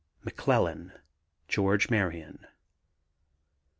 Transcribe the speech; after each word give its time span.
McCLELLAN, 0.25 0.93
GEORGE 1.47 1.91
MARION. 1.91 2.47